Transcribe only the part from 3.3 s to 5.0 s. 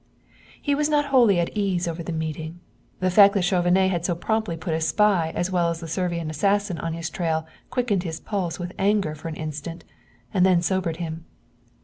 that Chauvenet had so promptly put a